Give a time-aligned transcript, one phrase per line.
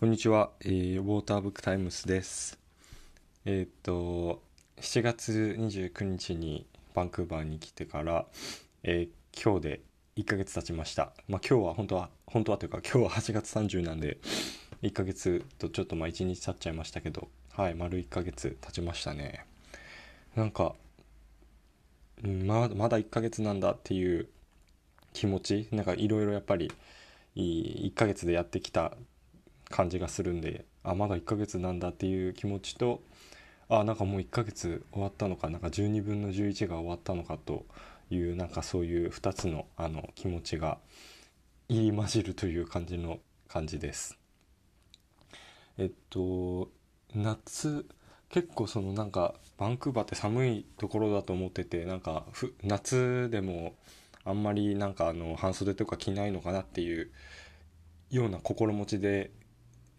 [0.00, 2.56] こんにちは、えー、ウォーターブックタイムスです。
[3.44, 4.40] えーっと、
[4.80, 8.24] 7月29日にバンクーバーに来てから、
[8.84, 9.80] えー今日で
[10.14, 11.12] 1ヶ月経ちました。
[11.26, 14.18] まあ今日は本当は、本当はというか今日は8月30なんで、
[14.82, 17.26] 1ヶ月とちょっとまあ1日経っちゃいましたけど、
[17.56, 19.46] はい、丸1ヶ月経ちましたね。
[20.36, 20.76] なんか、
[22.22, 24.28] ままだ1ヶ月なんだっていう
[25.12, 26.70] 気持ち、なんかいろいろやっぱり、
[27.34, 28.96] 1ヶ月でやってきた
[29.70, 33.02] 感じがするんであまだ1ヶ月なんだっていう気持ちと
[33.68, 37.66] あなんかもう1ヶ月終わったのかなんか12分の11が終わったのかと
[38.10, 40.78] いうなんかそういう2つのあの気持ちが
[41.68, 44.18] 入り混じるという感じの感じです。
[45.76, 46.70] えっと
[47.14, 47.86] 夏
[48.30, 53.74] 結構そのなんかバンクーバーって寒いところだと思っててなんかふ夏でも
[54.24, 57.10] あんまりなんかあの半袖とか着ないのかなっていう
[58.10, 59.30] ような心持ちで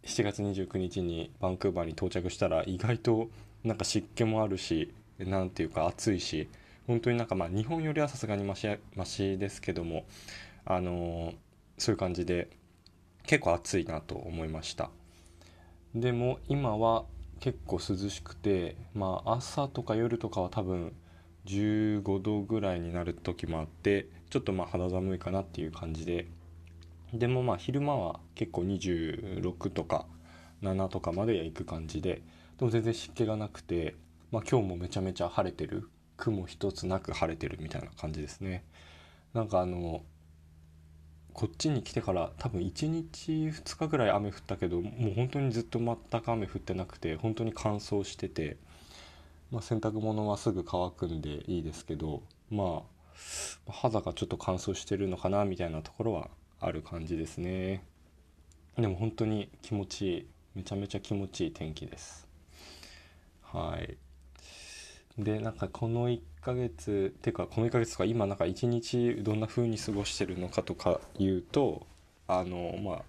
[0.09, 3.30] 7月29日にバンクーバーに到着したら意外と
[3.64, 6.50] なんか湿気もあるしなんていうか暑いし
[6.88, 10.06] 本当になんかまあ日本よりはさすがにマシマシですけども
[10.66, 11.36] あのー
[11.78, 12.50] そういう感じで
[13.23, 14.89] 結構暑いなと思いました。
[15.95, 17.06] でも今は
[17.39, 20.94] 結構涼しくてまあ朝とか夜とかは多分
[21.45, 26.28] 15度ぐらいになる時もあってちょっとまあ肌寒いかなっていう感じで
[27.14, 30.06] でもまあ昼間は結構26とか
[30.62, 32.22] 7とかまで行く感じで
[32.58, 33.96] でも全然湿気がなくて、
[34.32, 35.90] まあ、今日もめちゃめちゃ晴れてる。
[36.20, 38.64] 雲一つなく晴れてるみたいな感じですね。
[39.34, 40.04] なんかあの
[41.34, 48.58] こっちに来てから多分1日2日ぐらい雨降ったけどもう本当にずっと全く雨降ってなくて本当に乾燥してて、
[49.52, 52.84] まあ、洗濯物はすぐ乾くんでいいですけどま
[53.68, 56.28] あ肌がちょっと乾燥してるのかなみたいなところは
[56.60, 57.84] ある感じですね。
[58.78, 60.28] でも本当に気持ちいい。
[60.56, 62.28] めちゃめちゃ気持ちいい天気です。
[63.44, 63.98] はい。
[65.18, 71.86] でなんかこの1ヶ月っていうかこの1ヶ月とか今なんか1日どんな風に過ごしてるのかとか言うと
[72.28, 73.02] あのまあ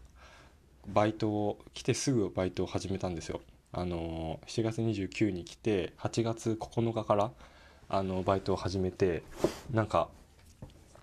[0.89, 3.41] バイトを来てすぐバイトを始めたんですよ。
[3.73, 7.31] あの7月29に来て8月9日から
[7.89, 9.23] あのバイトを始めて
[9.71, 10.09] なんか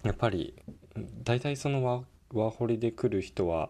[0.04, 0.54] やっぱり
[1.24, 3.70] 大体そのワワーホリで来る人は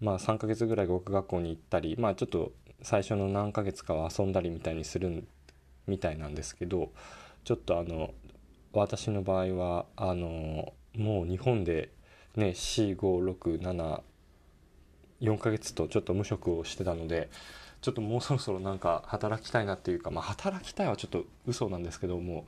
[0.00, 5.26] まあ3ヶ月ぐらい語学学校に行ったりまあちょっと最初の何ヶ月かは遊んだりみたいにする
[5.86, 6.92] みたいなんですけど
[7.44, 8.12] ちょっとあの
[8.72, 11.90] 私の場合はあのもう日本で
[12.36, 14.00] ね4567
[15.20, 17.28] 4ヶ月とちょっと無職をしてたので
[17.80, 22.46] ちょっともうそろそろなんか働きたいなっていうかまあ働きたいはちょっと嘘なんですけども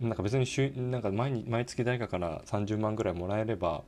[0.00, 3.82] なんか別に週なんか毎毎月誰かから30万ぐらいもらえれば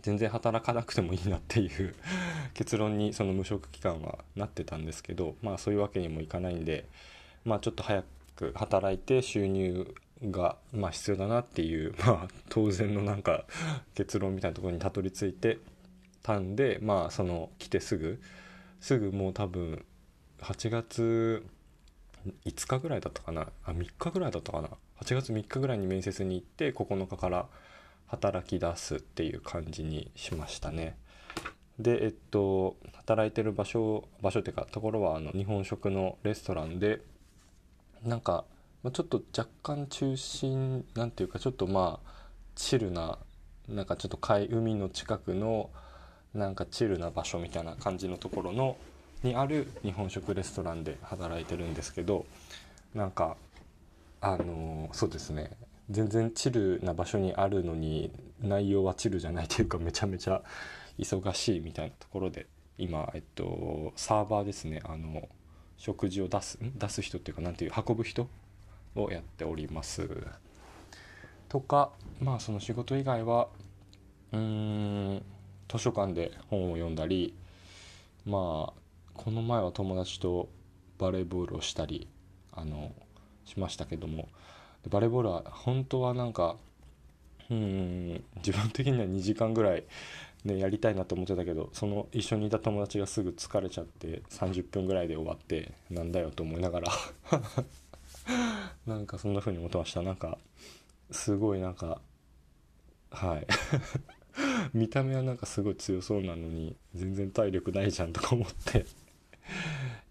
[0.00, 1.94] 全然働かなくてもいいなっていう
[2.54, 6.88] 結論にその無職期間はなってたんですけどまあそういうわけにもいかないんで
[7.44, 8.04] まあちょっと早
[8.34, 9.94] く働いて収入
[10.30, 13.44] がまあ必要だなっていう まあ当然のなんか
[13.94, 15.58] 結論みたいなところにたどり着いて
[16.22, 18.20] たんでまあその来てすぐ
[18.80, 19.84] すぐもう多分
[20.40, 21.44] 8月
[22.44, 23.48] 5日ぐらいだったかな？
[23.64, 24.68] あ3日ぐらいだったかな
[25.00, 27.48] ？8月3日ぐらいに面接に行って9日から
[28.12, 30.96] 働き出すっていう感じにしましたね。
[31.78, 37.00] でえっと働いてる場所場所っていうかところはあの日本食のレストランで
[38.04, 38.44] なんか
[38.92, 42.12] ちょっと若干中心なんていうかちょっとまあ
[42.54, 43.18] チルな
[43.66, 45.70] なんかちょっと海海の近くの
[46.34, 48.76] なんかチルな場所みたいな感じのところの
[49.22, 52.26] にある日本食レストランで働いてるんですけど
[52.94, 53.36] なんか
[54.20, 55.50] あのそうですね。
[55.92, 58.10] 全然チルな場所にあるのに
[58.40, 60.42] 内容はチルじゃないというかめちゃめちゃ
[60.98, 62.46] 忙しいみたいなところで
[62.78, 64.80] 今えっとサーバーですね。
[64.84, 65.28] あの
[65.76, 68.28] 食事を出す出す人っていうかなんていう運ぶ人
[68.94, 70.08] をやっております。
[71.48, 73.48] とかまあその仕事以外は
[74.32, 75.22] うーん
[75.68, 77.34] 図書館で本を読んだり
[78.24, 78.80] まあ
[79.14, 80.48] この前は友達と
[80.98, 82.08] バレーボールをしたり
[82.52, 82.92] あの
[83.44, 84.28] しましたけども
[84.88, 86.56] バレーボールは本当はなんか
[87.50, 89.84] うん自分的には2時間ぐらい、
[90.44, 96.92] ね、やりたいなと思ってたけどその一緒にいた友達がすぐ疲れちゃって30分ぐらいで終わってなんだよと思いながら
[98.86, 100.02] なんかそんな風に思ってました。
[100.02, 100.38] なんか
[101.10, 102.00] すごいなんか
[103.10, 103.46] はい。
[104.72, 108.86] 見た目はなんかすごい強そうなのに全然体力ないじゃんとか思って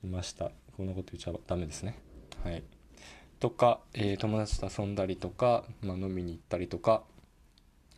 [0.04, 0.52] いました。
[0.78, 1.98] こんなこと言っちゃダメですね。
[2.44, 2.64] はい。
[3.42, 7.04] とか、えー友達と遊んだりとか、まあ、飲みに行ったりとか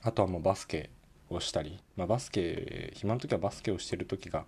[0.04, 0.90] あとはもうバスケ
[1.30, 4.46] をしたり、まあ、バスケ暇の時はバスケをしてる時が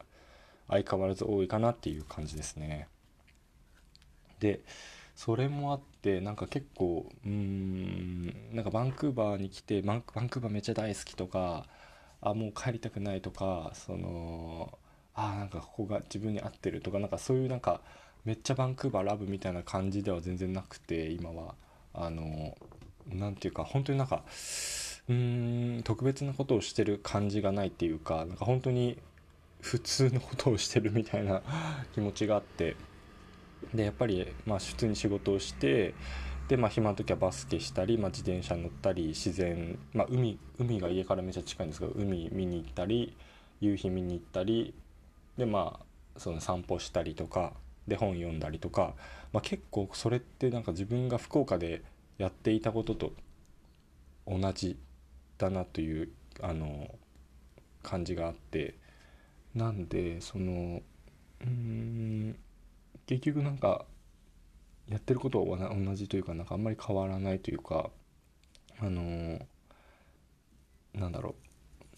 [0.69, 2.87] 相変わらず多いかなっていう感じですね。
[4.39, 4.61] で
[5.15, 11.65] それもあってなんか結構うーんなんかバンクーバーに来てバンバンクーバーめっちゃ大好きとか
[12.21, 14.77] あもう帰りたくないとかその
[15.13, 17.81] あなんかここが自分に合ってるとかなんかそういうなんか
[18.25, 21.55] めっちゃバンクーバーラブみたいな感じでは全然なくて今は。
[21.97, 22.57] あの
[23.09, 24.23] 何て言うか本当になんか
[25.07, 28.99] うーん特別なことをしてる感じがないっていうかなんか本当に
[29.61, 31.41] 普通のことをしてるみたいな
[31.93, 32.75] 気持ちがあって。
[33.73, 35.95] でやっぱりまあ普通に仕事をして
[36.47, 43.17] でまあ暇な時はバスケしたり、まあ、自転車乗ったり自然、まあ、海海が家からめちゃ近いんですけど海見に行ったり
[43.61, 44.75] 夕日見に行ったり
[45.35, 47.53] でまあその散歩したりとか。
[47.87, 48.93] で本読んだりとか、
[49.31, 51.83] まあ、結構それってなんか自分が福岡で
[52.17, 53.13] やっていたことと
[54.27, 54.77] 同じ
[55.37, 56.09] だなという
[56.41, 56.89] あの
[57.83, 58.75] 感じがあって
[59.53, 60.81] なんでその
[61.41, 62.35] うん
[63.05, 63.85] 結局なんか
[64.89, 67.89] やってることは同じというかなんかあんまり変わらないというか
[68.79, 69.39] あの
[70.93, 71.35] なんだろ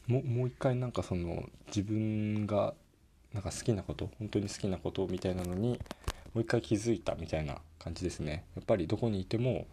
[0.09, 0.11] う。
[0.11, 2.73] ももう一回なんかその自分が
[3.37, 5.79] なんか好きなこと本当に好きなことみたいなのに
[6.33, 8.45] もう一回気づいたみたいな感じですね。
[8.55, 9.67] やっぱりどこにいても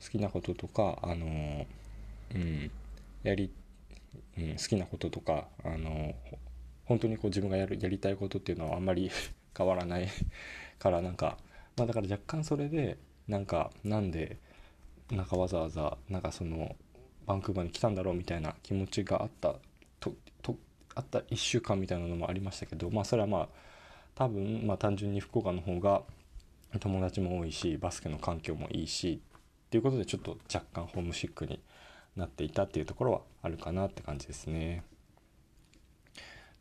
[0.00, 1.66] 好きなこととかあの
[2.32, 2.70] うん
[3.24, 3.50] やり、
[4.38, 6.14] うん、好きなこととかあの
[6.84, 9.10] 本当にこう自分がやるやりたいことっていうのはあんまり
[9.58, 10.06] 変わらない
[10.78, 11.38] からなんか
[11.76, 14.36] まあだから若干それでなんかなんで
[15.10, 16.76] なんかわざわざなんかその
[17.26, 19.56] バンクーバーに来たんだろうみたいな気持ちがあった
[19.98, 20.56] とと
[20.98, 23.48] あった1週間みたいなのもありましたけどまあそれはまあ
[24.16, 26.02] 多分まあ単純に福岡の方が
[26.80, 29.20] 友達も多いしバスケの環境もいいし
[29.66, 31.60] っていうことでちょっと若干ホームシックに
[32.16, 34.82] なっていたっていうところはあるかなって感じですね。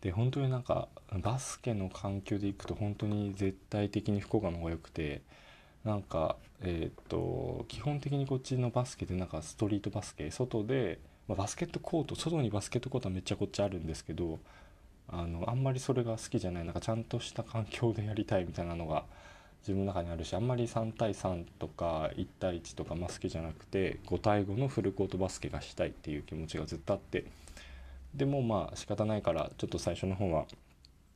[0.01, 0.87] で本当になんか
[1.23, 5.23] バスケの環境でいくと本当に絶対的に福岡の方が良くて
[5.83, 14.39] なんかえっ、と基本的にこっちのバスケってなんかストリートバスケ外で、まあ、バスケットコート外にバスケットコートはめっちゃこっちあるんですけど
[15.09, 19.03] あのあんまりそれが好きじゃないなんかちゃんとした環境でやりたいみたいなのが
[19.61, 27.25] 自分の中にあるしあんまり3対3とか1対1とか、まあ、好きじゃなくて5対5のフルコートバスケがしたいっていう気持ちがずっとあって
[28.15, 30.45] でもまあ仕方ないからちょっと最初の方は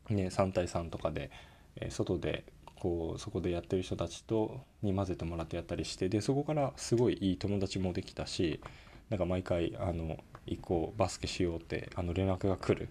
[0.10, 1.32] ね3対3とかで、
[1.78, 2.44] えー、外で
[2.82, 8.60] こうそこでやってる人たちとに混ぜてもらってやったりしてでそこからすごいいい友達もできたし
[9.12, 10.18] なんか毎回あの
[10.48, 12.90] 行こうバスケしようってあの連絡が来る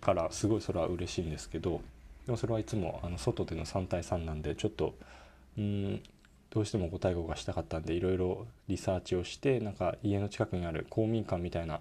[0.00, 1.80] からすごいそれは嬉しいんですけど
[2.26, 4.96] でもそれはいつもあの外での3対3なんでちょっと
[5.56, 6.02] うん
[6.50, 11.80] どうしても5対5がしたかったんでいろいろリサーチをしてなんか家の近くにある公民館みたいな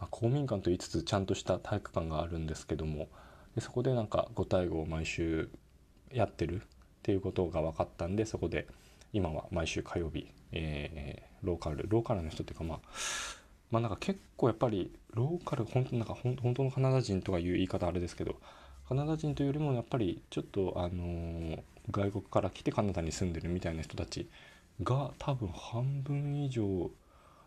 [0.00, 3.08] まあ、公民館と言いつつちゃんとした体育館があるんですけども
[3.54, 5.50] でそこでなんか5対5を毎週
[6.10, 6.64] やってるっ
[7.02, 8.66] ていうことが分かったんでそこで
[9.12, 12.78] 今は毎週火曜日、えー、ローカルローカルの人っていうかまあ
[13.70, 18.36] まあなんか結構やっぱりローカル本当なんか本当のカナダ人とかいう言い方あれですけど
[18.88, 24.28] カナダ人というよりもやっぱりちょっとあのー、外国から来てカナダに住んでるみたいな人たち
[24.82, 26.90] が多分半分以上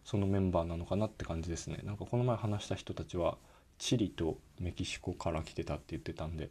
[0.05, 1.79] そのメンバーなのかなって感じですね。
[1.83, 3.37] なんかこの前話した人たちは
[3.77, 6.49] チリとメキシコから来てたって言ってたんで。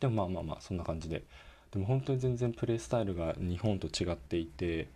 [0.00, 1.24] でもまあまあまあそんな感じで。
[1.72, 4.88] でも本当に全然プレースタイルが日本と違っていて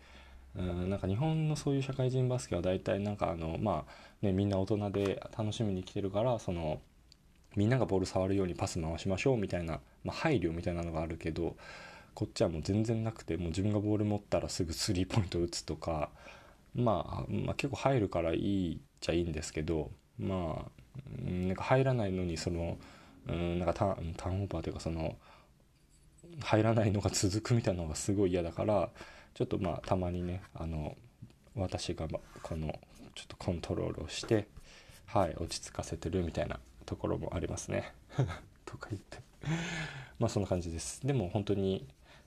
[0.57, 6.81] うんなんか日本のそういう社会人バスケは大体なんかあのまあねみんな大人で楽しみに来てるからその
[7.57, 11.57] みんながボール触るようにパス回しましょうみたいな、まあ、配慮みたいなのがあるけど
[12.15, 16.11] こっちはもう全然なくてもう自分がボール持ったらすぐスリーポイント打つとか
[16.75, 20.83] まあ、まあ、結構入るからいいっちゃいいんですけどまあ
[21.23, 22.79] なんか入らないのにその
[23.29, 25.17] うんなんかタターンオーバーというかその
[26.41, 28.91] 入らないのが続くみたいなのがすごい嫌だから
[29.35, 30.97] ちょっとまあたまにねあの
[31.55, 32.07] 私が
[32.43, 32.79] この
[33.15, 34.49] ちょっとコントロールをして
[35.07, 37.93] はい落ち着かせてるみたいなところもありますね。
[38.65, 39.19] とか言って。
[40.19, 41.07] まあそんな感じです。
[41.07, 41.87] でも本当に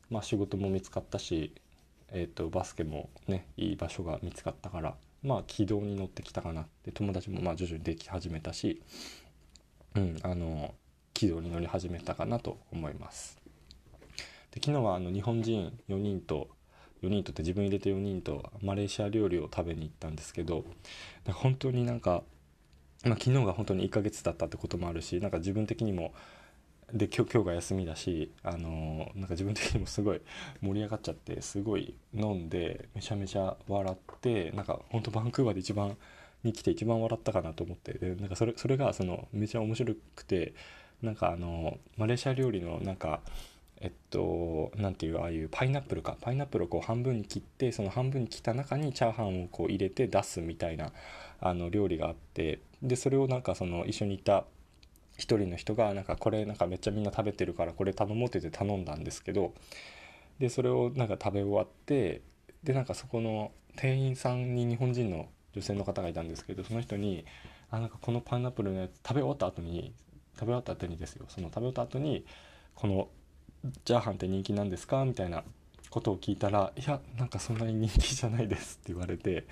[0.09, 1.53] まあ仕事も見つかったし
[2.11, 8.81] えーと、バスケもねいい場所が見つかったからまあ軌道に乗ってきたかなって友達もまあ徐々にでき始めたし、
[9.95, 10.73] うん、あの
[11.13, 13.37] 軌道に乗り始めたかなと思います。
[14.51, 16.47] で昨日はあの日本人4人と
[17.05, 20.65] 4人とって自分入れて4人とマレーシア料理を食べに行ったんですけど
[21.27, 22.23] 本当になんか、
[23.03, 26.13] まあ、昨日が本当に1ヶ月だったってこともあるしなんか自分的にも
[26.93, 30.21] で今日今日が休みだし、あのー、なんか自分的にもすごい
[30.61, 35.97] 盛り上がっちゃってすごい飲んでめちゃめちゃ笑ってなんかほんとバンクーバーで一番
[36.43, 40.53] に来て一番笑ったかなと思ってでなんかそれそれがそのめちゃ面白くて
[41.01, 43.21] なんかあのマレーシア料理のなんか
[43.81, 46.17] えっと何ていうああいうパイナップルか。
[46.21, 50.91] パイナップルをこう半分に切ってその半分に切った中にチャーハンをこう入れて出すみたいな
[51.39, 54.45] あの料理があってでそれをなんかその一緒にいた
[55.17, 59.53] 一人の人がなんかこれなんかめっちゃみんな食べてるからこれ頼もうってて頼んだんですけど
[60.39, 62.21] でそれをなんか食べ終わって
[62.63, 67.25] でなんかそこの店員さんに日本人の女性の方がいたんですけどその人に
[67.71, 69.93] 「あなんかこのパイナップルのやつ食べ終わった後に
[70.33, 71.25] 食べ終わった後にですよ。
[71.29, 72.25] その食べ終わった後に
[72.73, 73.07] この
[73.83, 75.43] チャーハンって人気なんですか?」みたいな
[75.89, 79.45] ことを聞いたら「いやなんかそんなに人気じゃないです」って言われて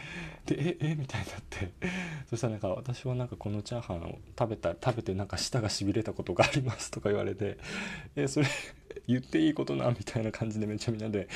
[0.46, 1.72] で「ええみたいになって。
[2.29, 7.58] そしたらなんか私はなんかこのチャーハンを食べた食べてなんか舌がしびれたことがありますとか言われて
[8.15, 8.48] 「えそれ
[9.08, 11.27] 言っていいことな」みたいな感じでめっちゃみんなで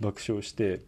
[0.00, 0.80] 爆笑して。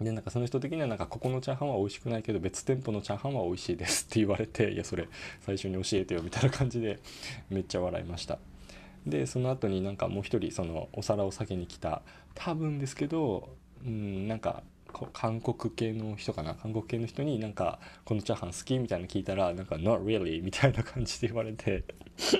[0.00, 5.06] でなんかその人的にはなんかここのチャーハンは美味しくないけど別店舗のチャーハンは美味しいですって言われていやそれ
[5.42, 7.00] 最初に教えてよみたいな感じで
[7.50, 8.38] めっちゃ笑いました。
[9.06, 12.02] でその後になんかもう一人そのお皿を先に来た
[12.34, 13.48] 多分ですけど
[13.84, 14.62] うんなんか
[15.12, 16.54] 韓国系の人かな？
[16.54, 21.84] 韓国系の人になんかこのチャーハン好きみたいな聞いたらなんか not really みたいな感じで言われて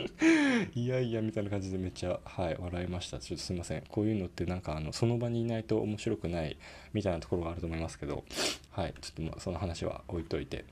[0.74, 3.18] いやいやみたいな感じでめっちゃはい笑いました。
[3.18, 3.82] ちょっとすいません。
[3.88, 6.58] こういうのってなんかあのその場にいないと面白くない
[6.92, 8.24] みたいなところがあると思いますけど
[8.72, 10.64] はいちょっとまあその話は置いといて。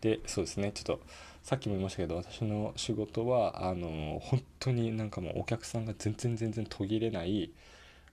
[0.00, 0.72] でそうですね。
[0.72, 1.00] ちょっと
[1.42, 7.50] さっきも言いましたけど私の仕事はあの本当になんかもうお客さんが全然全然途切れない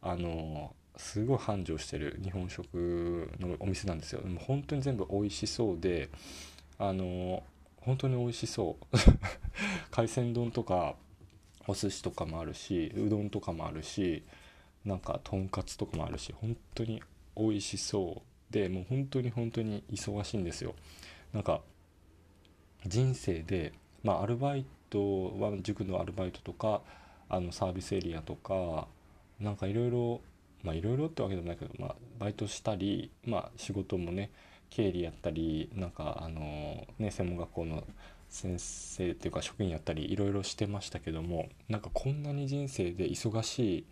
[0.01, 4.21] あのすごい繁盛してる日本食のお店なんですよ。
[4.21, 6.09] でも本当に全部美味しそうで
[6.79, 7.43] あの
[7.81, 8.97] 本当に美味しそう。
[9.91, 10.95] 海鮮丼とか
[11.67, 14.23] お寿司とかもあるしうどんとかもあるし
[14.85, 17.03] なんかとんかつとかもあるし本当に
[17.35, 18.53] 美味しそう。
[18.53, 20.73] でもう本当に本当に忙しいんですよ。
[21.33, 21.61] なんか
[22.85, 26.81] 人生でまあアルバイトは塾のアルバイトとか
[27.29, 28.87] あのサービスエリアとか
[29.39, 30.21] なんかいろいろ
[30.63, 34.31] まあいろいろってわけでもないけど、まあ、バイトしたり、まあ、仕事もね
[34.69, 37.83] 経理やったりなんかあのね専門学校の
[38.29, 43.85] 先生っていうか職員やったりいろいろしてましたけどもなんかこんなに人生で忙しい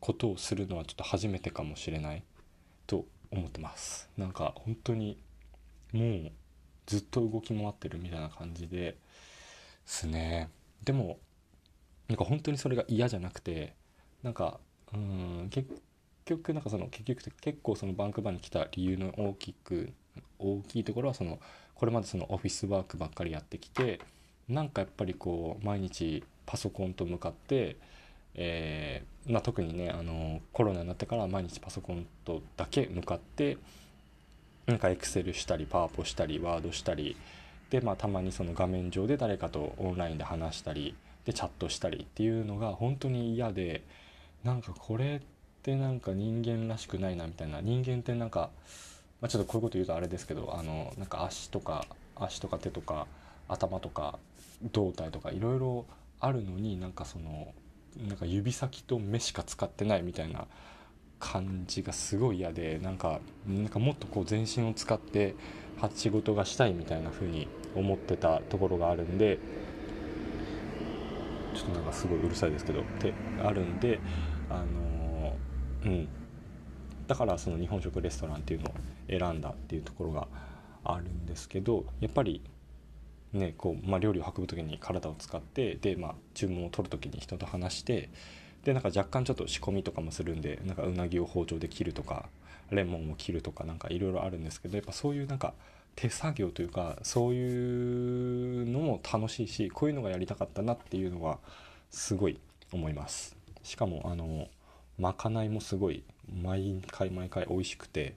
[0.00, 2.22] ことをするのはちょっと初めてかもしれない
[2.86, 4.08] と思ってます。
[4.16, 5.18] なんか本当に
[5.92, 6.32] もう
[6.86, 8.96] ずっと動き回ってるみたいな感じで
[9.84, 10.48] すね。
[10.82, 11.18] でも
[12.08, 13.74] なんか本当にそれが嫌じゃなくて
[14.22, 14.58] なんか
[14.92, 15.70] うん結
[16.24, 19.92] 局なんかその結局結構そのバンクバーに来た理由の大きく
[20.38, 21.38] 大きいところはその
[21.74, 24.00] これまでそのオフィスワークばっかりやってきて
[24.48, 27.76] なんかやっぱりこう毎日パソコンと向かって、
[28.34, 33.56] えー、まあ、特にねあのコロナになってから毎日パソコンとだけ向かって
[34.70, 37.16] なんかエクセルしたりパワポしたりワードしたり
[37.70, 43.82] で、まあ、たまにその画面上で誰かとオンラインで話したりでチャットしたりっていうのが本当に嫌で
[44.44, 45.20] なんかこれっ
[45.62, 47.60] てなんか人間らしくないなみたいな。
[47.60, 48.50] 人間ってなんか、
[49.20, 51.84] まあ、ちょっとこういうこと言うとあれですけどあのなんか足とか
[52.16, 53.06] 足とか手とか
[53.48, 54.18] 頭とか
[54.72, 55.84] 胴体とかいろいろ
[56.20, 57.52] あるのになんかその
[58.06, 60.46] なんか指先と目しか使ってないみたいな
[61.20, 65.36] 感じがすごい嫌でなんかなんかもっとこう全身を使って
[65.94, 67.46] 仕事がしたいみたいな風に
[67.76, 69.38] 思ってたところがあるんで
[71.54, 74.00] ちょっとなんかすごいうるさいですけどってあるんで
[74.48, 75.36] あの
[75.84, 76.08] うん。
[77.10, 78.74] だからその日本食レストランっていうのを
[79.08, 80.28] 選んだっていうところが
[80.84, 82.40] あるんですけどやっぱり
[83.32, 88.10] ねこう、まあ、料理を運ぶ時に体を使ってで、まあ、注文を取る時に人と話して
[88.64, 92.28] でなんか若干ちょっと仕込みとかもするんでなんかうなぎを包丁で切るとか
[92.70, 95.54] レモンを切るとかなんかいろいろあるんですけどやっぱそういうなんか
[95.96, 101.38] 手作業というかそういうのも楽しいしこういうのがやりたかったなっていうのは
[101.90, 102.38] すごい
[102.72, 103.36] 思います。
[103.62, 104.48] しかもあの
[104.98, 106.02] まかないもすごい
[106.42, 108.14] 毎回毎回美味しくて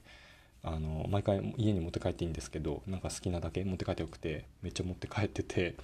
[0.66, 5.76] あの毎回家に持って帰っていいんですけどなんか好きなだけ持って帰ってよくてめっちゃ持って帰ってて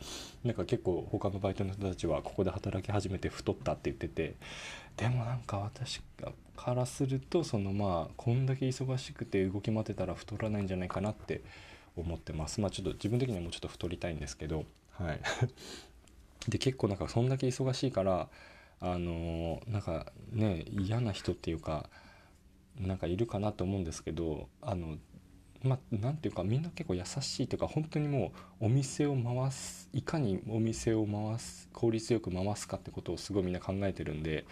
[0.44, 4.36] なんか結構他のバイトの人たちはここで働き始めて太ったって言ってて
[4.96, 6.02] でもなんか私
[6.56, 11.42] からするとそのまあこんだけ忙しくて動き回ってたら太らないんじゃないかなって
[11.98, 12.62] 思ってます。
[12.62, 15.20] まあちょっと自分的にはもうちょっと太りたいんですけどはい。
[16.48, 18.30] で結構なんかそんだけ忙しいから
[18.80, 21.90] あのなんかね嫌な人っていうか
[22.80, 24.98] なんかいるかなと思うんですけどあの
[25.62, 28.32] まあ、なんていうかみんな結構優しいというか本当にも
[28.62, 34.46] うお店を回すいかにお店を回す効率よく回すかってことをすごいみんな考えてるんで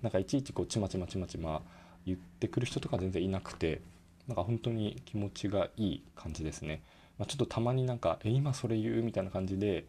[0.00, 1.60] なんかいちいちこうちまちまちまちま
[2.06, 3.82] 言ってくる人とか全然いなくて
[4.26, 6.82] なんか本当に気持ちがいい感じですね、
[7.18, 9.86] まあ、ちょっとたまになんか「え今それ言う?」みたいな感じで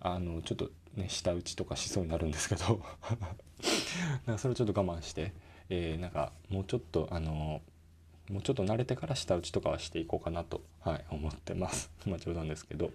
[0.00, 2.80] あのちょっとね舌打ちとかしそうになるんですけど
[4.26, 5.32] なんかそれをちょっと我慢して、
[5.70, 7.60] えー、なんかもうちょっとあの
[8.30, 11.90] もうちょっと慣れてから舌打ちとかはしていこうかなと、はい、思ってます。
[12.06, 12.90] まあ冗談ですけど。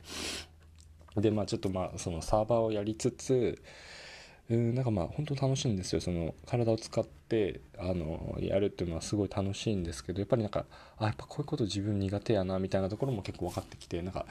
[1.16, 3.62] でまあちょっとまあそのサーバーをやりつつ
[4.50, 6.02] うんなんかまあ本当楽しいんですよ。
[6.02, 10.66] その体を使ってあのやるっていうのはすごい楽しいんですけどやっぱりなんか
[10.98, 14.26] あやっぱこういうこと自分苦手やなみたいなところも結構分かってきてなんか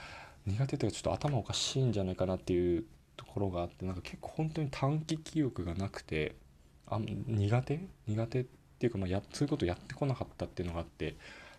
[0.47, 2.85] 苦手というかちょっと頭おかしいんじゃないかなっていう
[3.17, 6.35] ところがあってなんか結構本当に短期記憶がなくて
[6.91, 7.81] あ苦手？
[8.07, 8.45] 苦手っ
[8.79, 11.17] ていうかまあやそういうことやってこなかったっていうのがあって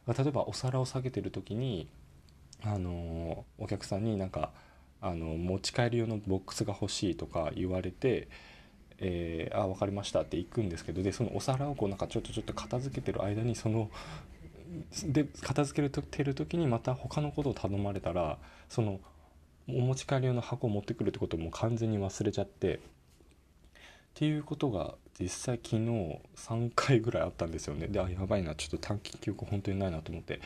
[0.07, 1.87] 例えばお皿を下げてる時に
[2.63, 4.51] あのお客さんになんか
[5.01, 8.27] あの持ち帰り用のボックスが欲しいとか言われて
[9.01, 13.89] えー、あ分かりましたって行くんですけどでそのお皿をこうなんかちょっとちょっと片付けてる間にその
[15.05, 18.99] で片付けてる時にまた他のことを頼まれたらその
[19.67, 22.79] お持ち帰り用の箱を持ってくるってことも完全に忘れちゃってっ
[24.15, 27.87] ていうことが実際昨日3回ぐらいあったんですよね。
[27.87, 30.41] であやばいなちょっと短期記憶本当にないなと思って。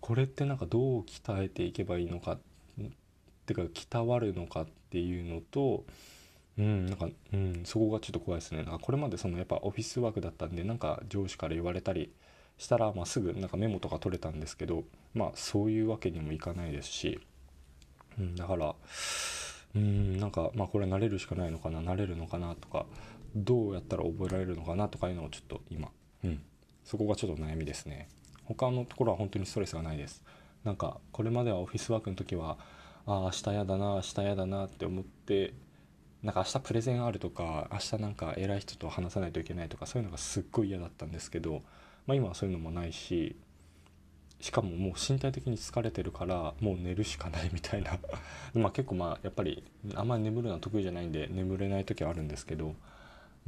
[0.00, 2.38] これってなんかどう鍛えていけばいいのかっ
[3.46, 5.84] てか鍛わるのかっていうのと
[6.58, 8.62] うんなんか、うん、そこがちょっと怖いですね。
[8.64, 12.12] なんかこれまでそのやっぱオフィスワークだったんでなんか上司から言われたり
[12.58, 14.84] したら、まあ、すぐなんかメモとか取れたんですけど
[15.14, 17.20] まあそういうわけにもいかないですし、
[18.18, 18.74] うん、だから
[19.76, 22.86] うんなんかまあこれ慣れるしかないのかな慣れるのかなとか
[23.34, 25.88] どうやったら覚えられるのかなとかいうのをちょっと今、
[26.24, 26.40] うん、
[26.84, 28.08] そこがちょっと悩みですね。
[28.44, 30.24] 他のところは本当にストレスがないです。
[30.64, 32.58] なんかこれまではオフィスワークの時は
[33.06, 35.54] ああ明日やだな明日やだなって思って
[36.22, 41.62] なんか明日プレゼンあるとか明日なんか偉い人と話さないといけないとかそういうのがすっごい嫌だったんですけど、
[42.06, 43.36] まあ、今はそういうのもないし
[44.40, 47.98] しかももう身体的に疲れてるからもう寝るしかないみたいな。
[48.54, 52.74] まあ結構まあやっぱりあんまり眠るのは得意じゃないんで眠れない時はあるんですけど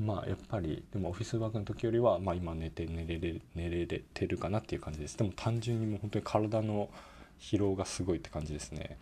[0.00, 5.18] まあやっぱりでもオフィスワークの時よりはまあ今寝て寝れれ寝れてるかなっていう感じです。
[5.18, 6.88] でも単純にもう本当に体の
[7.38, 8.96] 疲労がすごいって感じですね。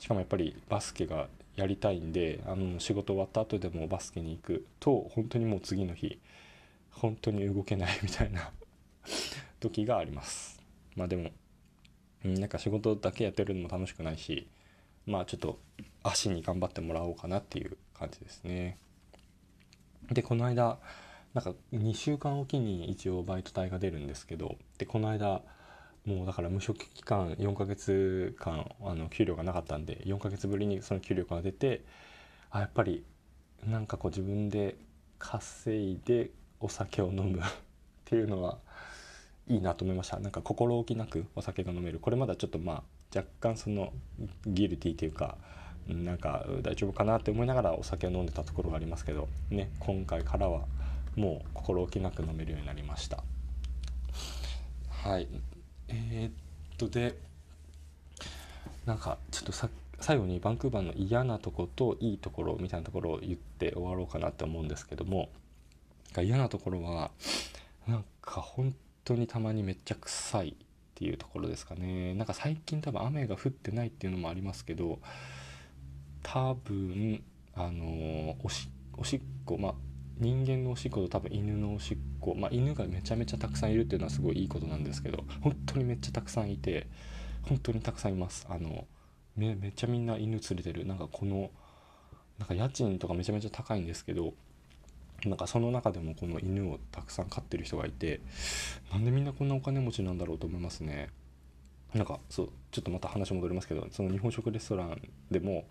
[0.00, 6.18] しかもやっぱりバスケがやりたいんであの仕事終わった後でもバスケに行くと本当にもう次の日
[6.90, 8.50] 本当に動けない みたいな
[9.60, 10.60] 時があります。
[10.96, 11.30] まあでも
[12.24, 14.48] なんか仕事だけやってるのも楽しくないし
[15.06, 15.60] まあちょっと
[16.02, 18.78] 足に頑張ってもらおうかなっていう感じですね。
[20.10, 20.78] でこの間
[21.34, 25.42] なんか2週間おきに一応バイト代が出るんですけどでこの間
[26.04, 31.84] もうだから無職期間4ヶ月間あの給料がなかったんで4ヶ月ぶりにその給料が出て
[32.50, 33.04] あやっぱり
[33.66, 34.76] なんかこう自分で
[35.18, 37.42] 稼いでお酒を飲む っ
[38.04, 38.58] ていうのは
[39.46, 40.18] いいなと思いました。
[40.20, 41.98] なんか心置きなくお酒が飲める。
[41.98, 43.92] これまだちょっとまあ若干その
[44.46, 45.38] ギルティというか
[45.94, 50.62] なんか大丈夫かなって思いながらお酒を飲んでたところがありますけどね今回からは
[51.16, 53.22] もう心置きなく飲めるようになりました。
[54.88, 55.28] はい。
[55.88, 56.32] えー、っ
[56.76, 57.16] とで
[58.86, 65.28] なんかちょっとさ最後にバンクーバーの嫌なとこといいところみたいなところを言って終わろうかなって思うんですけども
[66.16, 67.10] 嫌なところは
[67.86, 68.74] なんか本
[69.04, 70.54] 当にたまにめっちゃ臭いっ
[70.94, 72.14] ていうところですかね。
[72.14, 74.98] なんか最近多分雨が降ってないっていうのもありますけど
[76.22, 77.22] 多分
[77.54, 79.74] あのおしおしっこまあ
[80.18, 86.86] 人間のおしっこと多分犬のおしっこ、まあ、犬がめちゃめちゃたくさんいるっていうのはすごいいいことなんですけど本当にめっちゃたくさんいて
[87.42, 88.46] 本当にたくさんいます。
[88.50, 88.86] あの
[89.34, 90.86] めめっちゃみんな犬連れてる。
[90.86, 91.50] なんかこの
[92.38, 94.34] なんか家賃とかめちゃめちゃ高いんですけど
[95.24, 98.20] なんかその中でもこの犬をたくさん飼ってる人がいて
[98.92, 101.08] なんでみんなこんなお金持ちなんだろうと思いますね。
[101.94, 105.64] なんかそうちょっとまた話戻りますけどその日本食レストランでも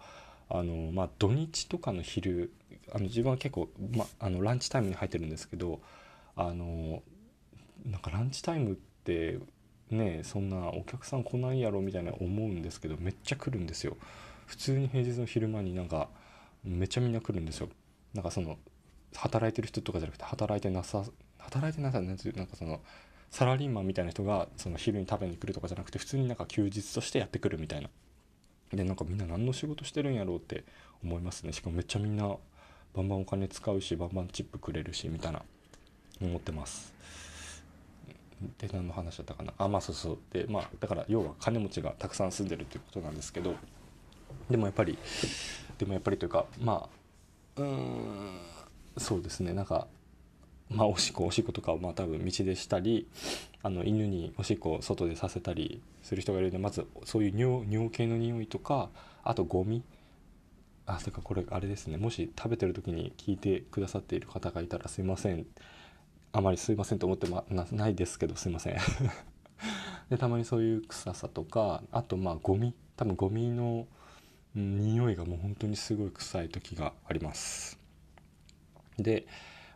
[0.49, 2.51] あのまあ土日とかの昼
[2.91, 5.79] あの自分は結構、ま、あのランチタイムに入ってるんですけど
[6.35, 7.03] あの
[7.85, 9.39] なんかランチタイムって
[9.91, 13.97] ねそんなお客さん来ないやろみたいな思うんですけどめっちゃ来るんですよ。
[14.45, 16.09] 普通に平日の昼間になんか
[16.63, 17.69] めちゃみんな来るんですよ。
[18.13, 18.57] なんかその
[19.15, 21.03] 働いてる人とかじゃなくて働いてなさ
[21.38, 22.81] 働いてなさなんていうなんかその
[23.29, 27.89] サラリーマンみたいな人がその昼に食べに来るとかじゃなくて普通になんか休日としてやってくるみたいな。
[28.73, 30.63] でなんかみんな何の仕事してるんやろうって
[31.03, 31.53] 思いますね。
[31.53, 32.27] しかもめっちゃみんな
[32.93, 35.41] バンバンお金使うしバンバンチップくれるしみたいな
[36.21, 36.93] 思ってます。
[38.58, 39.53] で何の話だったかな。
[39.58, 40.17] あまあそうそう。
[40.32, 43.55] でまあだから要は金持ちがたくさん住んでるっていうことなんですけど
[44.49, 44.97] でもやっぱり
[45.77, 46.88] でもやっぱりというかま
[47.58, 48.39] あうーん
[48.97, 49.53] そうですね。
[49.53, 49.88] なんか
[50.69, 53.08] まあおしっこおしっことかをまあ多分道でしたり
[53.63, 58.89] あの犬におしっこを外でさせたりする人がいるのでまずそういう尿尿系の匂いとか
[59.23, 59.84] あとゴミ。
[60.86, 61.97] あそれかこれあれですね。
[61.97, 65.45] もし食べてる時に聞いてくださっている方がいたらすいません。
[66.32, 68.77] あまりすいませんと思ってまなないですけどすいません。
[70.10, 72.73] でたまにそういう臭さとかあとまあゴミ。
[72.95, 73.88] 多分ゴミの、
[74.55, 77.79] 匂いがもう本当にすごい臭い時があります。
[78.97, 79.27] で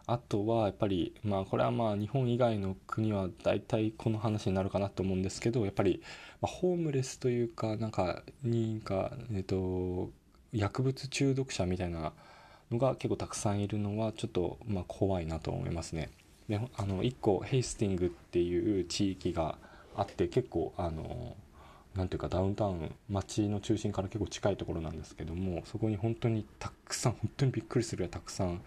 [0.06, 6.02] あとはやっぱりまあこれはまあ日本以外の国は大体この話になるかなと思うんですけどやっぱり、
[6.42, 10.12] ホームレスというかなんかにかえっと
[10.52, 12.12] 薬物中毒者みたいな
[12.70, 16.10] のが結構たくさんいるのはちょっとま怖いなと思いますね。
[16.50, 19.58] であの1個ヘイスティングっていう地域が
[19.96, 21.36] あって結構あの
[21.96, 28.62] なんていうかダウンタウン街の中心から結構近いところなんですけどもそこに本当にたくさん本当にびっくりするぐらいたくさん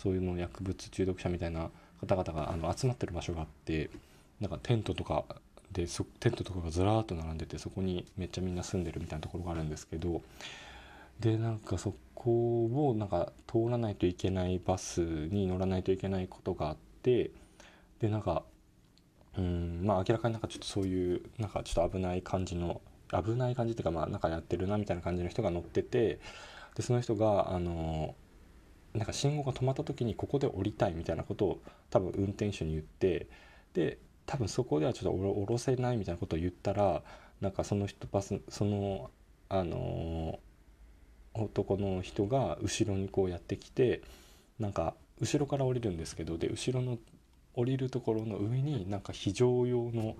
[0.00, 1.68] そういうの薬物中毒者みたいな
[2.00, 3.90] 方々があの集まってる場所があって
[4.40, 5.24] なんかテントとか
[5.72, 5.86] で
[6.20, 10.22] テントとかがずらーっと並んでてそこにめっちゃみんな住んでるみたいなところがあるんですけど
[11.20, 17.30] でなんかそこをなんか通らないといけないバスに乗らないといけないことがあって
[18.00, 18.42] でなんか
[19.36, 22.80] うんまあ明らかになんかちょっとそういうなんかちょっと危ない感じの
[23.12, 26.20] 危ない感じっていうかまあなんかやってるなみたいな感じの人が乗ってて
[26.74, 28.14] でその人があの
[28.94, 33.28] なんか信号が止まった時にここで降りたいみたいなことを多分運転手に言って
[33.74, 37.02] で多分そこではちょっと降ろせないみたいなことを言ったら
[37.40, 39.10] なんかその人バスその
[39.48, 40.38] あの
[41.34, 44.02] 男の人が後ろにこうやってきて
[44.58, 46.98] なんか後ろから降りるんですけどで後ろの
[47.54, 50.16] 降りるところの上になんか非常用の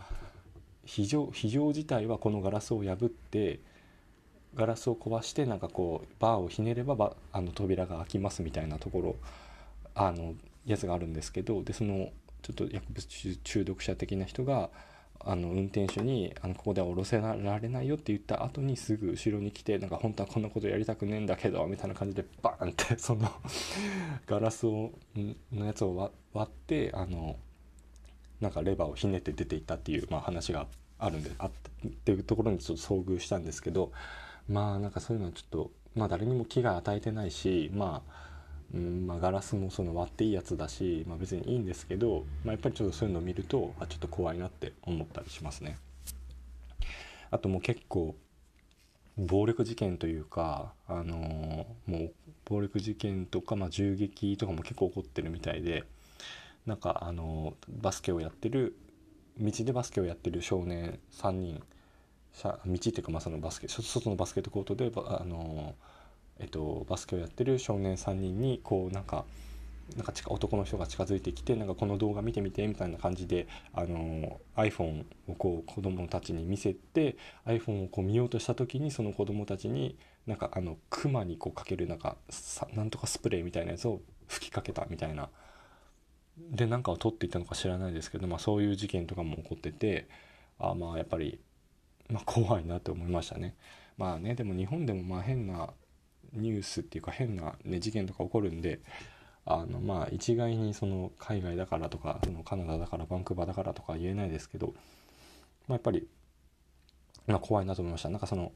[0.84, 3.60] 非常非常自体はこのガラスを破って
[4.54, 9.16] ガラスを壊してなんかこうバーをひねればあの扉が開きますみたいなところ
[9.94, 10.34] あの
[10.66, 12.10] やつがあるんですけどでその
[12.42, 14.70] ちょっと薬物中毒者的な人が
[15.22, 23.30] あの運転手にあのここでは降ろせられないよって言った後にすぐ後ろに来てなんか本当はこんなことやりたくねえんだけどみたいな感じでバーンってその
[24.26, 24.92] ガラスを
[25.52, 27.36] のやつを割ってあの
[28.40, 30.66] なんかレバーをひねって出ていったっていう、まあ、話が
[30.98, 31.50] あるんであっ
[32.04, 33.92] ていうところにちょっと遭遇したんですけど
[34.50, 38.30] まあなんかそういうのはちょっとまあ誰にも危害与えてないしまあ
[38.72, 45.76] うんまあ、ガラスもその割っていいやつだし、まあ、別にいいんですけど、まあ、やっぱりちょっとそういうのを見るとあちょっと怖いなって思ったりしますね。
[47.32, 48.14] あともう結構
[49.16, 52.12] 暴力事件というか、あのー、もう
[52.44, 55.84] 暴力事件とか、まあ、銃撃とかも結構起こってるみたいで
[56.64, 58.76] なんか、あのー、バスケをやってる
[59.38, 61.60] 道でバスケをやってる少年3人
[62.42, 65.74] 道っていうかまあそのバスケ外のバスケットコートで、あの、
[66.38, 69.24] えっと、バスケをやってる少年3人にこうなんか
[69.96, 77.16] なんか男の人が近づいてきてなんかこの動画見てみてみたいな感じであの iPhone をこう子供たちに見せて
[77.46, 85.28] iPhone をこう見ようとした時にその子供たちになんかあのクマにこうかけるなんかさなんとかスプレーみたいなやつを吹きかけたみたいな。
[86.52, 90.08] で何かを取っていたのか知らないですけど、まあ、そういう事件とかも起こってて
[90.58, 91.38] あまあやっぱり、
[92.10, 93.54] まあ、怖いなと思いましたね。
[93.96, 95.70] まあねでも日本でもまあ変な
[96.32, 98.80] ニュースっていうか変な、ね、事件とか起こるんで
[99.44, 104.72] あのまあ一概にその海外だからとかそのカナダだからバンクーバーだからとか言えないですけど、ま
[105.70, 106.06] あ、やっぱり、
[107.26, 108.52] まあ、怖いなと思いましたなんかその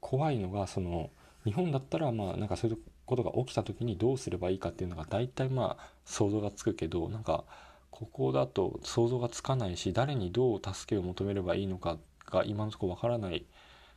[0.00, 1.10] 怖いのがその
[1.44, 7.44] 日本だったらまあなんかそういうことが起きた時にどうすればいいかっていうのが大体まあ想像がつくけどなんか
[7.90, 11.98] ここだと想像がつかないし誰にどう助けを求めればいいのか
[12.30, 13.44] が今のところわからない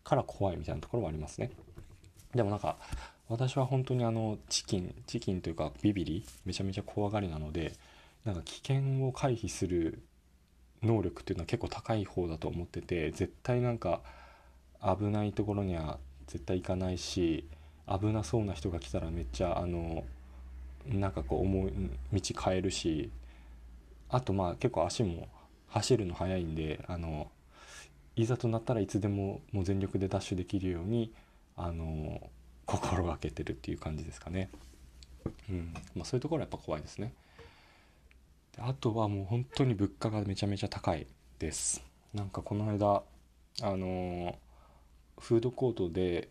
[0.03, 1.51] から怖いみたいなところはありますね。
[2.33, 2.77] でもなんか
[3.27, 7.73] 私は本当にあのチキンチキンというかビビリめちゃめちゃ怖がりなので
[8.25, 10.01] なんか危険を回避する
[10.83, 14.01] 能力っていうのは結構高い方だと思ってて絶対なんか
[14.81, 17.47] 危ないところには絶対行かないし
[17.87, 20.03] 危なそうな人が来たらめっちゃあの
[20.85, 21.71] なんかこう思う
[22.13, 23.11] 道変えるし
[24.09, 25.27] あとまあ結構足も
[25.67, 27.29] 走るの速いんであの
[28.21, 31.13] いざとなったらいつでももう全力でダッシュできるように
[31.55, 32.29] あの
[32.65, 34.49] 心がけてるっていう感じですかね。
[35.49, 37.13] うんまあ、そういうところはやっぱ怖いですね。
[38.57, 41.07] であとはもう本当に物価がめちゃめちゃ高い
[41.39, 41.81] です。
[42.13, 43.03] なんかこの間
[43.61, 44.37] あの
[45.17, 46.27] フードコートで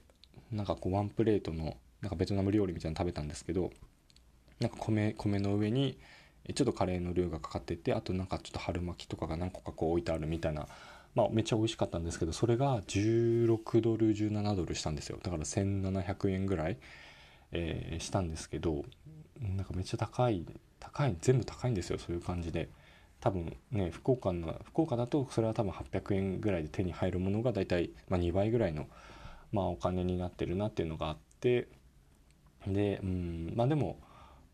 [0.53, 3.71] なんかこうワンプレートのなんかベトナム料理みたいなの食べたんですけど
[4.61, 5.99] なんか米米の上に
[6.55, 10.69] ちょっとカレーのルーがかかっててあとなんかちょっと春巻きとかが何個かこう置いてあるみたいな
[11.15, 15.19] まあ、めっちゃ美味しかったんですけどそれが16ドル17ドルしたんですよ。
[15.23, 16.79] だから1700円ぐらい、
[17.53, 18.85] えー、したんですけど
[19.41, 20.47] なんかめっちゃ高い
[20.79, 22.69] 高い全部高いんですよそういう感じで。
[23.21, 28.87] 多分ね福岡の福岡だとそれは多分800円ぐらいで手に入るものが大体、まあ、2倍ぐらいの、
[29.51, 31.69] まあ、お金になってるなっていうのがあって
[32.67, 33.99] でうんまあでも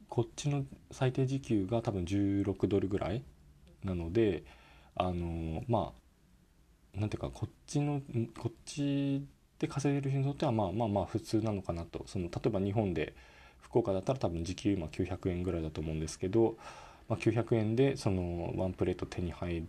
[0.08, 3.22] こっちの最低時給が多分16ドルぐらい
[3.82, 4.44] なので
[4.94, 6.03] あのまあ
[6.96, 8.00] なんていうかこっちの
[8.38, 9.24] こっち
[9.58, 12.04] で稼げる人にとってはまあまあまあ普通なのかなと。
[12.06, 13.14] その例えば日本で
[13.60, 16.56] 福岡だったら多分時給今900円ぐらいだと思うんですけど、
[17.08, 19.66] まあ、900円でそのワンプレート手に入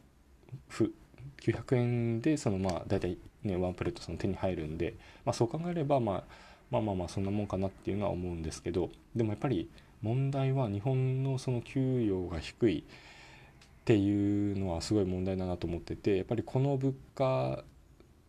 [0.80, 0.94] る
[1.42, 6.24] 900円でそのまあ大体ねワンプレートその手に入るんで、まあ、そう考えれば、まあ、
[6.72, 9.70] まあまあまあそんなもんかなっていうのは思うんですけどでもやっぱり
[10.02, 12.84] 問題は日本のその給与が低い
[13.86, 17.64] っていうのはすごい問題だなと思っててやっぱりこの物価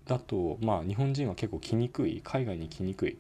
[0.05, 3.17] だとまあ日本人は結構来にくい海外に来にくい。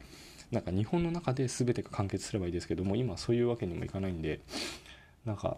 [0.50, 4.40] なんか日本の中で全てが完結すればいいですけども今そういうわけにもいかないんで
[5.24, 5.56] なんか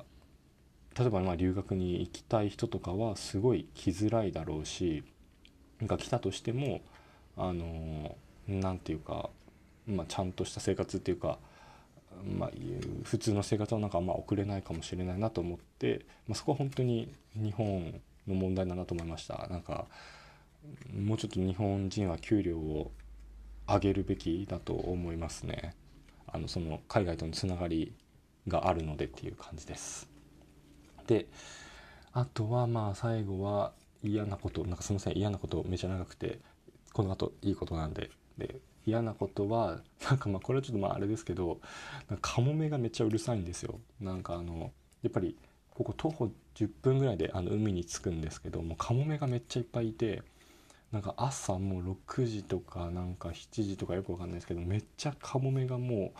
[0.98, 5.04] 例えばま留学に行きたい人とかはすごい来づらいだろうし
[5.78, 6.80] なんか来たとしても
[7.36, 8.16] あの
[8.48, 9.28] 何て言うか、
[9.86, 11.38] まあ、ちゃんとした生活っていうか、
[12.24, 12.50] まあ、
[13.04, 19.46] 普通の生活はなんかあんま送れないかもしれないなと思って、まあ、そこは本当に日本の問題だなと思いました。
[19.50, 19.86] なんか
[20.94, 22.90] もうちょっと日本人は給料を
[23.68, 25.74] 上げるべきだと思いますね
[26.26, 27.92] あのその海外とのつながり
[28.46, 30.08] があるのでっていう感じです
[31.06, 31.26] で
[32.12, 36.38] あとはまあ最後は嫌なことなんかすみません嫌なことめちゃ長くて
[36.92, 38.56] この後いいことなんでで
[38.88, 41.60] 嫌なことは なんかまあこれはちょっとまああれですけど
[42.20, 43.80] カモメがめっちゃうるさいんですよ。
[44.00, 44.72] なんかあの
[45.02, 45.36] やっぱり
[45.70, 50.22] ここ徒歩10分ぐらいであの海に着くんですけどもカモメがめっちゃいっぱいいて
[50.90, 56.12] なんか朝もう6時とかなんか7時とかよくわかんないですけどめっちゃカモメがも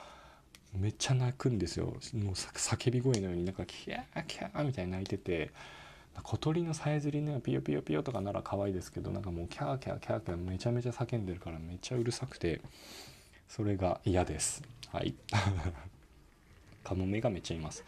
[0.74, 1.87] うめっちゃ鳴くんですよ。
[1.87, 1.98] もう
[2.35, 5.50] 叫び声のようになんかキャーキャーみたいに鳴いてて
[6.22, 12.61] 小鳥のさえずりねピヨピヨピヨとかなら可愛いですけどなんかもうキャーキャーキャーキャーめちゃめちゃ叫んでるからめっちゃうるさくて
[13.48, 15.14] それが嫌ですはい
[16.85, 17.85] カモメがめっちゃいます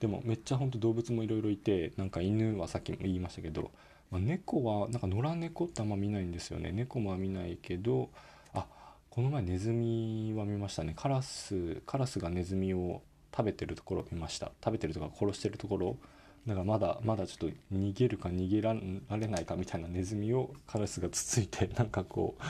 [0.00, 3.70] でもめっちゃほんと動物もいろいろいてなんか犬はさっきも言いましたけど
[4.10, 8.10] まあ、猫はなんか野良猫ってあんま見ないんですよね猫も見ないけど
[8.54, 8.66] あ
[9.10, 13.02] この前ネズミは見ましたねカラスカラスがネズミを
[13.34, 15.96] 食べてるところ見ました食べてるとか殺してるところ
[16.46, 22.42] だからまだまだちょっと逃げるか逃げられないかみたいなネズミをカラスがつついて なんかこう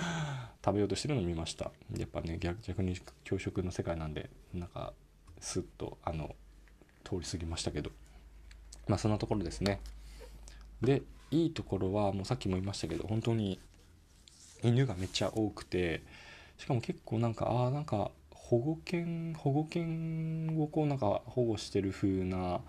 [0.64, 1.70] 食べようとしてるのを見ました。
[1.96, 4.92] やっぱね逆に教職の世界なんでなんか
[5.40, 6.34] スッとあの
[7.04, 7.90] 通り過ぎましたけど。
[8.88, 9.80] まあそんなところですね。
[10.80, 13.58] でいいところはもうさっきも言いましたけど本当に
[14.62, 16.02] 犬がめっちゃ多くて
[16.58, 22.60] しかも結構なんかああなんか保護犬保護犬をこうなんか保護してる風な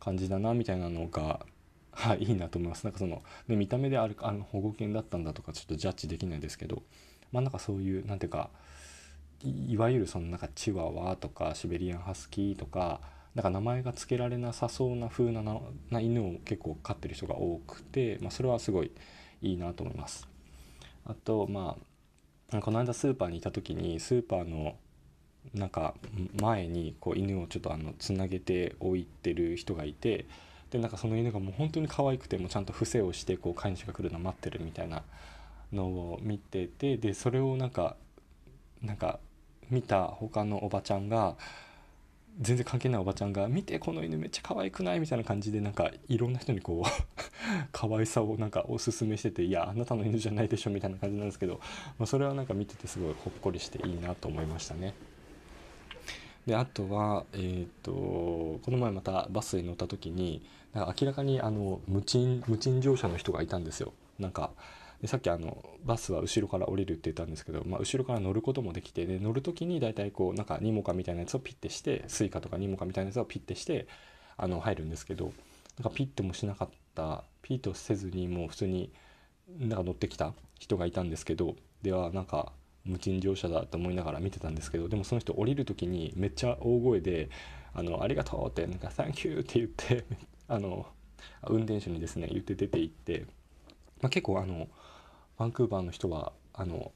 [0.00, 1.46] 感じだなみたいなのが
[1.92, 6.82] はい、いいなと思いますなんかその、ね、見た目であるあの保護犬だったんだとかちょっとジャッジできないですけど
[7.32, 8.50] まあなんかそういう何ていうか
[9.42, 13.00] いわゆるそのなんかチワワとかシベリアンハスキーとか
[13.34, 15.42] なんか名前が付けられなさそうな風な
[15.90, 18.92] な犬を結構飼ってる人が多くて、まあ、それはすごい
[19.40, 20.28] いいなと思います。
[21.04, 21.76] あとま
[22.52, 24.76] あこの間スーパーにいた時にスーパーの
[25.54, 25.94] なんか
[26.40, 30.26] 前にこう犬をちょっとあのつなげて置いてる人がいて
[30.70, 35.02] でなんかその犬がもう本当に可愛くてもちゃんと伏せをしてこう飼い主が来るの待ってるみたいな
[35.72, 37.96] のを見ててでそれをなんか
[38.82, 39.18] なんか
[39.70, 41.36] 見た他のおばちゃんが
[42.40, 46.88] 全然関係ないおばちゃんが「見てこの犬めっちゃ可愛くない?」みたいな感じでなんかいろんな人にこう
[47.72, 51.60] 可愛さをなんかおすすめしてて「いやあなたの犬じゃないでしょ」みたいな感じなんですけど、
[51.98, 54.94] まあ、それはなんか見ててすごいほっこりしていいなと思いましたね。
[56.46, 60.42] であとは、えーと、この前またバスに乗った時に
[60.74, 63.92] 明らかにあの無賃無賃乗車の人がいたんですよ。
[64.18, 64.50] なんか
[65.00, 73.86] でさっきあのバスは後ろから降りるって言ったんですけど、まあ、後ろから乗ることもできてで乗る時に大体こうなんかニモカみたいなやつをピッてして Suica とかニモカみたいなやつをピッてして
[74.36, 75.32] あの入るんですけど
[75.78, 78.92] なんかピッてもしなかったピッとせずにもう普通に
[79.58, 82.52] なんか乗ってきた人がいたんですけどではなんか
[82.84, 87.28] 無賃乗車だと思いながら見てたんですけどでもその人降りる時にめっちゃ大声で
[87.74, 90.04] 「あのありがとう」って「なんか Thank you」って言って
[90.48, 90.86] あの
[91.46, 93.26] 運転手にですね言って出て行って、
[94.00, 94.68] まあ、結構あの
[95.38, 96.92] バンクーバーの人はあの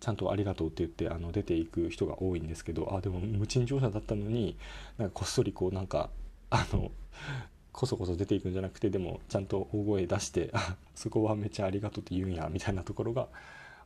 [0.00, 4.56] ちゃんと「ありがとう」って言ってあの出ていく人が多いんですけどあでも無賃乗車だったのに
[4.98, 6.10] なんかこっそりこうなんか
[6.50, 6.90] あの
[7.72, 13.28] こそこそ出ていくんじゃなくてでもちゃんと大声出してあそこはめっちゃありがとうって言うんやみたいなところが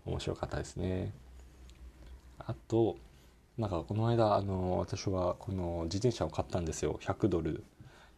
[0.06, 1.12] 面白かったですね。
[2.50, 2.96] あと
[3.58, 6.98] なんかこの間あの私はこの自転車を買ったんですよ。
[7.02, 7.64] 100ドル。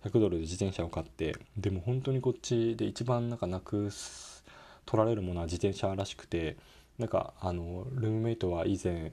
[0.05, 1.37] 100ドルで自転車を買って。
[1.57, 4.45] でも本当にこっちで一番なんかなくす
[4.85, 6.57] 取られるものは自転車らしくて。
[6.99, 9.13] なんかあのルームメイトは以前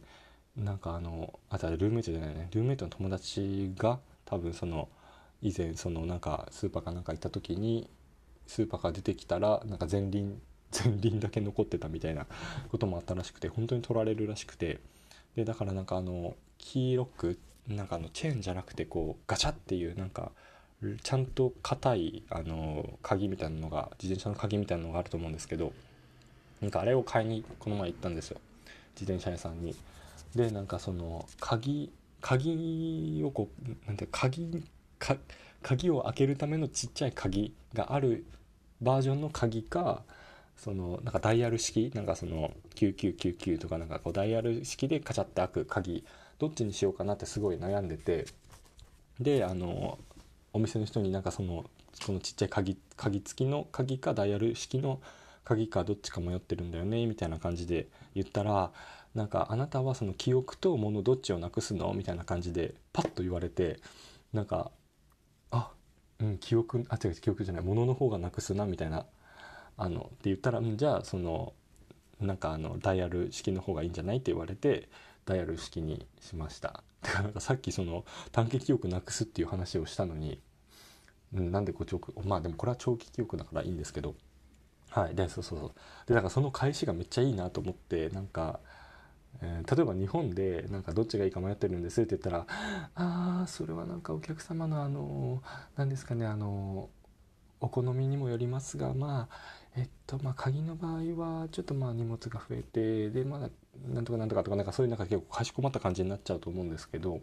[0.55, 2.49] なんかあのあとはルームメイトじゃないね。
[2.51, 4.89] ルームメイトの友達が多分その
[5.41, 7.89] 以前そのなんかスーパーかなんか行った時に
[8.45, 10.39] スーパーから出てきたらなんか前輪
[10.71, 12.27] 前輪だけ残ってたみたいな
[12.69, 14.79] こともあったらしくて本当に取られるらしくて。
[15.39, 20.33] でだからなんかあのキーロックなんかあのチェーンじゃなくてこうガチャっていうなんか
[21.01, 25.71] ちゃんと硬いあの鍵みたいなのが自転車の鍵みたいなのがあると思うんですけど
[26.59, 28.41] なんかあれを買いにこの前行ったんですよ
[28.99, 29.73] 自転車屋さんに。
[30.35, 34.61] でなんかその鍵鍵をこうなんて鍵
[34.97, 35.15] か
[35.63, 38.25] 鍵を開けるためのちっちゃい鍵がある
[38.81, 40.03] バージョンの鍵か
[40.59, 46.03] そのなんかダイヤル式なんかその9999とかなんかこうダイヤル式でカチャって開く鍵
[46.37, 48.25] どっちにしようかなってすごい悩んでて
[49.19, 49.97] であの
[50.51, 51.63] お店の人になんかその
[52.05, 54.99] このちっちゃい鍵鍵付きの鍵かダイヤル式の
[55.45, 58.71] 鍵かどっちか迷ってるんだよねみたいな感じで言ったら
[59.15, 61.93] なんかあなたはその記憶と物どっちをなくすの？
[61.93, 63.79] みたいな感じでパッと言われて
[64.33, 64.71] なんか
[65.51, 65.71] あ
[66.19, 69.05] うん記憶あ違う記憶じゃない物の方がなくすなみたいな
[69.79, 71.53] あのって言ったら、ん、じゃあその
[72.19, 74.89] なんかあのダイヤル式の方がいいんじゃないって言われて
[75.25, 76.83] ダイヤル式にしました。
[77.01, 80.41] だからなんかさっきその短期記憶なくすっていう話をしたのに、
[81.33, 84.15] うん、なんでこう長期まあでもこれは長期記憶だからいいんですけど
[84.89, 85.71] はいでそうそうそう。
[86.07, 88.59] でだからその返しがめっちゃいいなと思ってなんか
[89.41, 92.45] えー、例えば日本でなんかどっちがいいか迷ってるんですって言ったら
[92.95, 95.41] 「ああそれはなんかお客様のあの
[95.75, 96.89] 何ですかねあの
[97.61, 100.93] お好みにもよりますがまあえっとまあ鍵の場合
[101.41, 103.49] はちょっとまあ荷物が増えてでまだ
[103.87, 107.21] なんとかなんとかとかなんかそういうなんか結構かしこまった感じになっちゃうと思うんですけど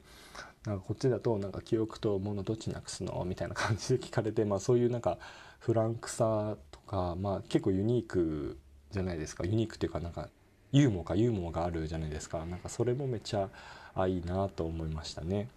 [0.64, 5.18] なんかこっちだとなんか記憶と物どっちなくすのみたいな感じで聞かれてまあそういうなんか
[5.58, 8.58] フランクさとかまあ結構ユニーク
[8.90, 9.44] じゃないですか。
[9.44, 10.28] ユニークっていうかなんか
[10.72, 12.44] ユーモアかユーモアがあるじゃないですか。
[12.46, 13.48] なんかそれもめっちゃ
[13.94, 15.48] あいいなと思いましたね。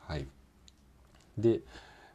[0.00, 0.26] はい。
[1.38, 1.60] で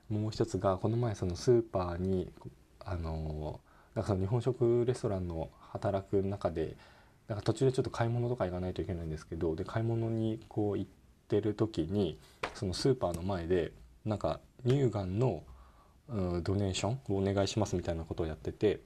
[0.10, 2.32] もう一つがこの前そのスーパーに
[2.80, 3.60] あの
[3.96, 6.76] なんかその日本食レストランの働く中で
[7.28, 10.90] なんか途中でちょっと買い物とか行かないといけないんですけどで買い物にこう行っ
[11.28, 12.20] てる時に
[12.56, 13.72] そのスーパーの前で
[14.06, 15.44] なんか乳がんの、
[16.10, 18.82] ドネーションをお願いしますみたいなことをやってて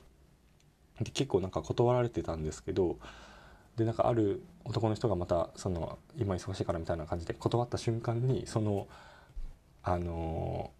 [1.00, 2.98] で結構なんか断られてたんですけど
[3.78, 8.88] でなんかある男の人がまたその今忙しいからみたいな感じで断った瞬間にその
[9.84, 10.72] あの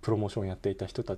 [0.00, 1.16] プロモーションやっていた人た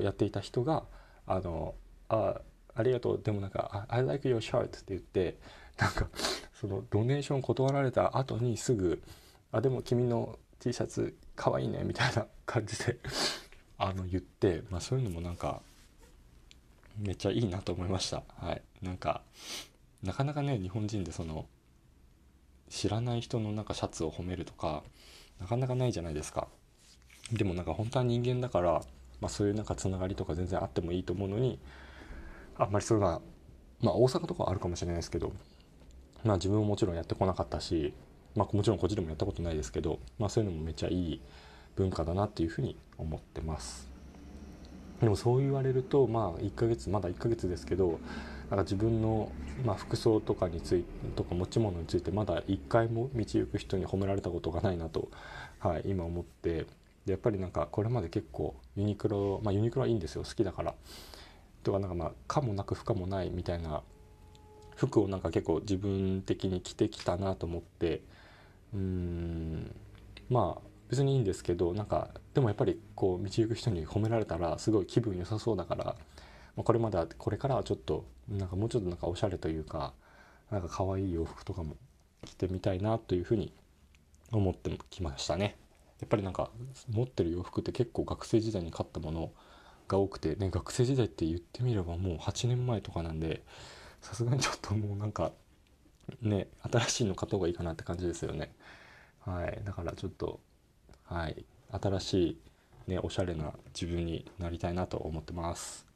[0.00, 0.84] やっていた人が
[1.26, 1.74] あの
[2.08, 2.40] あ
[2.74, 3.22] ありがとう。
[3.22, 5.38] でもなんか「I like your shirt」って言って
[5.78, 6.08] なんか
[6.60, 9.02] そのドネーション断られた後にすぐ
[9.52, 12.98] 「あでも君の T シャツかわいいね」みたいな 感じで
[13.78, 15.62] あの言って、まあ、そういうのもなんか
[16.98, 18.22] めっちゃいいなと思いました。
[18.36, 18.62] はい。
[18.82, 19.22] なんか
[20.02, 21.46] なかなかね日本人でその
[22.68, 24.82] 知らない人のなんかシャツを褒めるとか
[25.40, 26.48] なかなかないじゃないですか。
[27.32, 28.82] でもなんか本当は人間だから、
[29.20, 31.58] まあ、そういうなんかつながりとか全然あってもいいと思うのに
[32.56, 33.20] あんまりそれが
[33.80, 35.32] まあ大阪とかはあるかもしれないですけど
[36.24, 37.94] まあ自分ももちろんやってこなかったし、
[38.34, 41.20] まあ、もちろんこっちでもやったことないですけど、まあ、そういうのもめっちゃいい
[41.76, 43.88] 文化だなっていうふうに思ってます。
[45.00, 48.00] でもそう言われるとまあ1ヶ月まだ1ヶ月ですけど
[48.48, 49.30] なんか自分の、
[49.64, 50.84] まあ、服装とかについ
[51.16, 55.08] とか持ち物についてまだ一回も道行く人に褒められたことがないなと、
[55.58, 56.66] はい、今思って
[57.06, 60.74] でやっぱりなんかこれまで結構ユニクロまあユニクロはいいんですよ好きだから。
[61.62, 63.82] とかなんかまあ可もなく不可もないみたいな
[64.76, 68.02] 服をなんか結構自分的に着てきたなと思って
[68.72, 69.74] うーん
[70.30, 75.96] まあ別にいいんですけどなんかでもやっぱりこう道行く人に褒められたらすごい気分良さそうだから
[76.56, 79.92] まあ、これまではこれからはちょっとなんかもうちょっとなんかおしゃれというか
[80.50, 81.76] なんか可愛い洋服とかも
[82.24, 83.52] 着てみたいなというふうに
[84.32, 85.56] 思ってきましたね。
[86.00, 86.50] やっぱりなんか
[86.90, 89.32] 持ってる洋服って結構学生時代に買ったもの
[89.88, 93.42] が多くてね学生時代って言ってみればもう8年前とかなんで
[94.02, 95.32] さすがにちょっともうなんか
[96.22, 98.52] ね新しいの買った方がいいかなって感じですよね。
[99.20, 100.40] はいだからちょっと
[101.04, 102.38] はい新し
[102.86, 105.86] いねおしゃれな自分になりたいなと思ってます。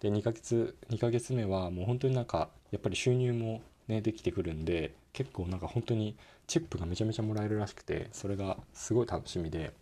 [0.00, 9.72] で2ヶ月2ヶ月目はもう本当になんかやっぱり収入もねできてくるんで結構なんか本当にチップがめちゃめちゃもらえるらしくてそれがすごい楽しみで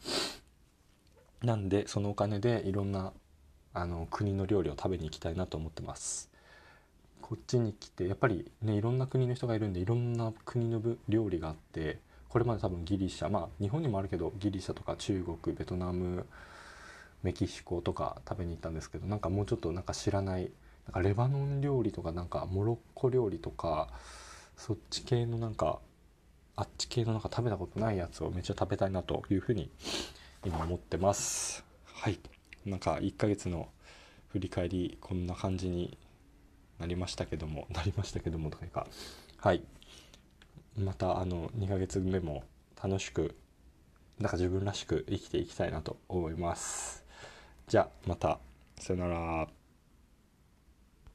[1.42, 3.12] なんでそのお金でいろんな
[3.74, 6.30] あの国の料理を食べに行きたいなと思ってます。
[7.28, 11.98] こっちに来てやっぱりねいろんな国の人がいるんでいろんな国の料理があって
[12.30, 16.24] これまで多分ギリシャまあ日本にもあるけどギリシャとか中国ベトナム
[17.22, 20.50] メキシコとか食べに行ったんですけどなんかもうちょっとなんか知らない
[20.86, 23.88] なんかレバノン料理とかなんかモロッコ料理とか
[24.58, 25.78] そっち系のなんか
[26.56, 29.70] あっち系のなんか食べたことないやつをめっちゃ食べたいなというふうに
[30.44, 31.64] 今思ってます。
[31.86, 32.18] はい。
[32.66, 33.68] なんか1ヶ月の
[34.26, 35.96] 振り返りこんな感じに
[36.80, 38.88] なりましたけどもなりましたけどもというか。
[39.36, 39.62] はい。
[40.76, 42.42] またあの2ヶ月目も
[42.82, 43.36] 楽しく
[44.18, 47.04] なんか自分らしく生きていきたいなと思います。
[47.68, 48.40] じゃあまた。
[48.80, 49.57] さよなら。